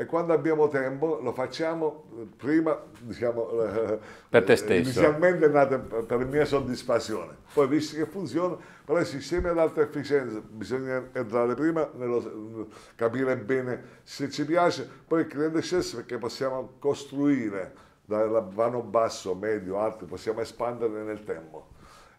e 0.00 0.06
quando 0.06 0.32
abbiamo 0.32 0.68
tempo 0.68 1.18
lo 1.20 1.32
facciamo 1.32 2.04
prima, 2.36 2.80
diciamo, 3.00 3.50
eh, 3.64 3.98
per 4.28 4.44
te 4.44 4.54
stesso. 4.54 4.72
inizialmente 4.80 5.46
è 5.46 5.48
nato 5.48 5.76
per 6.06 6.24
mia 6.24 6.44
soddisfazione, 6.44 7.34
poi 7.52 7.66
visto 7.66 7.96
che 7.96 8.06
funziona, 8.06 8.56
però 8.84 9.00
i 9.00 9.04
sistemi 9.04 9.48
ad 9.48 9.58
alta 9.58 9.80
efficienza 9.80 10.40
bisogna 10.40 11.08
entrare 11.10 11.54
prima, 11.54 11.90
nello, 11.94 12.68
capire 12.94 13.36
bene 13.38 13.82
se 14.04 14.30
ci 14.30 14.44
piace, 14.44 14.88
poi 15.04 15.22
il 15.22 15.26
cliente 15.26 15.62
stesso 15.62 15.96
perché 15.96 16.16
possiamo 16.16 16.74
costruire 16.78 17.74
dal 18.04 18.48
vano 18.52 18.82
basso, 18.82 19.34
medio, 19.34 19.80
alto, 19.80 20.06
possiamo 20.06 20.40
espandere 20.40 21.02
nel 21.02 21.24
tempo. 21.24 21.70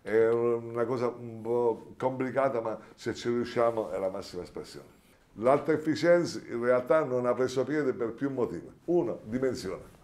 È 0.02 0.28
una 0.28 0.84
cosa 0.84 1.08
un 1.08 1.40
po' 1.42 1.94
complicata, 1.98 2.60
ma 2.60 2.78
se 2.96 3.14
ci 3.14 3.30
riusciamo 3.30 3.90
è 3.90 3.98
la 3.98 4.10
massima 4.10 4.44
espressione. 4.44 4.99
L'alta 5.34 5.72
efficienza 5.72 6.40
in 6.50 6.64
realtà 6.64 7.04
non 7.04 7.26
ha 7.26 7.34
preso 7.34 7.64
piede 7.64 7.94
per 7.94 8.14
più 8.14 8.30
motivi. 8.30 8.70
Uno, 8.86 9.22
dimensione. 9.24 9.98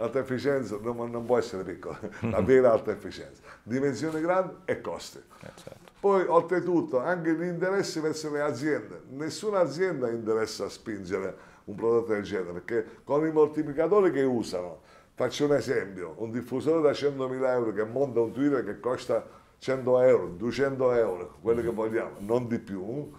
L'alta 0.00 0.18
efficienza 0.18 0.78
non, 0.80 1.10
non, 1.10 1.24
può 1.24 1.38
essere 1.38 1.62
piccola, 1.62 1.98
la 2.28 2.40
vera 2.40 2.72
alta 2.72 2.90
efficienza. 2.90 3.40
Dimensione 3.62 4.20
grande 4.20 4.56
e 4.64 4.80
costi. 4.80 5.18
Eh, 5.18 5.50
certo. 5.54 5.90
Poi, 6.00 6.24
oltretutto, 6.26 6.98
anche 6.98 7.32
l'interesse 7.32 8.00
verso 8.00 8.30
le 8.30 8.40
aziende. 8.40 9.02
Nessuna 9.10 9.60
azienda 9.60 10.10
interessa 10.10 10.64
a 10.64 10.68
spingere 10.68 11.36
un 11.64 11.76
prodotto 11.76 12.12
del 12.12 12.22
genere, 12.22 12.52
perché 12.52 12.86
con 13.04 13.26
i 13.26 13.30
moltiplicatori 13.30 14.10
che 14.10 14.22
usano, 14.22 14.80
faccio 15.14 15.44
un 15.44 15.54
esempio, 15.54 16.14
un 16.16 16.30
diffusore 16.30 16.80
da 16.82 16.90
100.000 16.90 17.46
euro 17.46 17.72
che 17.72 17.84
monta 17.84 18.20
un 18.20 18.32
Twitter 18.32 18.64
che 18.64 18.80
costa 18.80 19.24
100 19.58 20.00
euro, 20.00 20.26
200 20.28 20.92
euro, 20.92 21.36
quello 21.42 21.60
che 21.60 21.68
vogliamo, 21.68 22.16
non 22.20 22.48
di 22.48 22.58
più, 22.58 23.12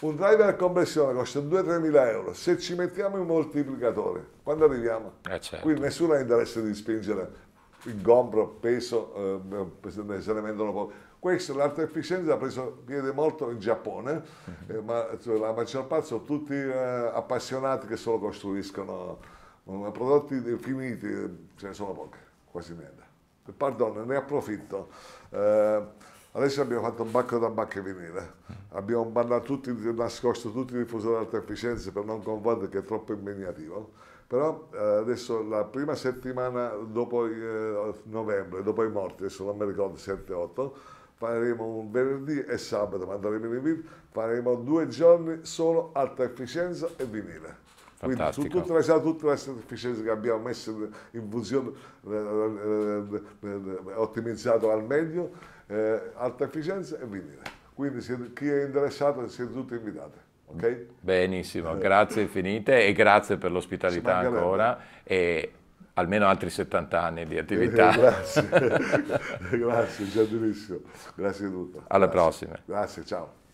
un 0.00 0.14
driver 0.14 0.46
a 0.46 0.54
compressione 0.54 1.14
costa 1.14 1.40
2-3 1.40 1.80
mila 1.80 2.10
euro, 2.10 2.34
se 2.34 2.58
ci 2.58 2.74
mettiamo 2.74 3.18
i 3.18 3.24
moltiplicatori, 3.24 4.22
quando 4.42 4.66
arriviamo? 4.66 5.14
Eh 5.28 5.40
certo. 5.40 5.64
Qui 5.64 5.78
nessuno 5.78 6.12
ha 6.12 6.18
interesse 6.18 6.62
di 6.62 6.74
spingere 6.74 7.44
il 7.84 8.02
gombro, 8.02 8.46
peso, 8.48 9.40
eh, 9.82 10.20
se 10.20 10.32
ne 10.32 10.40
vendono 10.40 10.72
poco. 10.72 10.92
Questo, 11.18 11.56
l'alta 11.56 11.82
efficienza 11.82 12.34
ha 12.34 12.36
preso 12.36 12.82
piede 12.84 13.10
molto 13.12 13.50
in 13.50 13.58
Giappone, 13.58 14.12
mm-hmm. 14.12 14.78
eh, 14.78 14.82
ma 14.82 15.08
cioè, 15.20 15.38
la 15.38 15.52
maggior 15.52 15.86
parte 15.86 16.06
sono 16.06 16.22
tutti 16.22 16.54
eh, 16.54 17.10
appassionati 17.12 17.86
che 17.86 17.96
solo 17.96 18.18
costruiscono 18.18 19.18
eh, 19.64 19.90
prodotti 19.92 20.40
finiti, 20.58 21.08
ce 21.56 21.68
ne 21.68 21.72
sono 21.72 21.92
pochi, 21.92 22.18
quasi 22.50 22.74
niente. 22.74 23.04
Perdono, 23.56 24.04
ne 24.04 24.16
approfitto. 24.16 24.88
Eh, 25.30 25.82
Adesso 26.36 26.60
abbiamo 26.60 26.82
fatto 26.82 27.02
un 27.02 27.10
bacco 27.10 27.38
da 27.38 27.48
bacche 27.48 27.80
vinile, 27.80 28.34
abbiamo 28.72 29.06
bannato 29.06 29.44
tutti, 29.44 29.74
nascosto 29.94 30.52
tutti 30.52 30.74
i 30.74 30.76
diffusori 30.76 31.14
di 31.14 31.20
alta 31.20 31.38
efficienza 31.38 31.90
per 31.90 32.04
non 32.04 32.22
confondere 32.22 32.68
che 32.68 32.80
è 32.80 32.84
troppo 32.84 33.14
impegnativo. 33.14 33.92
Però 34.26 34.68
eh, 34.74 34.76
adesso 34.76 35.42
la 35.42 35.64
prima 35.64 35.94
settimana 35.94 36.68
dopo 36.68 37.24
eh, 37.24 37.94
novembre, 38.02 38.62
dopo 38.62 38.84
i 38.84 38.90
morti, 38.90 39.22
adesso 39.22 39.44
non 39.44 39.56
mi 39.56 39.64
ricordo 39.64 39.96
7-8, 39.96 40.70
faremo 41.14 41.64
un 41.64 41.90
venerdì 41.90 42.40
e 42.40 42.58
sabato, 42.58 43.06
manderemo 43.06 43.54
in 43.54 43.62
video, 43.62 43.82
faremo 44.10 44.56
due 44.56 44.88
giorni 44.88 45.38
solo 45.40 45.88
alta 45.94 46.22
efficienza 46.22 46.86
e 46.98 47.06
vinile. 47.06 47.64
Quindi 47.98 48.22
su 48.32 48.42
tutte 48.42 48.74
le, 48.74 48.82
tutte 49.00 49.24
le 49.24 49.32
efficienze 49.32 50.02
che 50.02 50.10
abbiamo 50.10 50.42
messo 50.42 50.90
in 51.12 51.30
funzione, 51.30 51.72
eh, 52.06 53.06
eh, 53.40 53.48
eh, 53.48 53.94
ottimizzato 53.94 54.70
al 54.70 54.84
meglio, 54.84 55.54
eh, 55.66 56.12
alta 56.14 56.44
efficienza 56.44 56.98
e 56.98 57.06
vinile. 57.06 57.42
Quindi 57.74 58.00
siete, 58.00 58.32
chi 58.32 58.48
è 58.48 58.64
interessato 58.64 59.26
siete 59.28 59.52
tutti 59.52 59.74
invitati. 59.74 60.18
Okay? 60.46 60.88
Benissimo, 61.00 61.74
eh. 61.74 61.78
grazie 61.78 62.22
infinite 62.22 62.86
e 62.86 62.92
grazie 62.92 63.36
per 63.36 63.50
l'ospitalità 63.50 64.18
ancora 64.18 64.78
e 65.02 65.52
almeno 65.94 66.26
altri 66.26 66.50
70 66.50 67.02
anni 67.02 67.26
di 67.26 67.36
attività. 67.36 67.92
Eh, 67.92 67.96
grazie, 67.98 68.48
grazie, 69.58 70.08
gentilissimo, 70.08 70.80
grazie 71.14 71.46
di 71.46 71.52
tutto. 71.52 71.82
Alla 71.88 72.06
grazie. 72.06 72.46
prossima. 72.46 72.58
Grazie, 72.64 73.04
ciao. 73.04 73.44